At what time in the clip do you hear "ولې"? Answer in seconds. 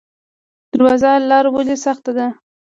1.53-1.75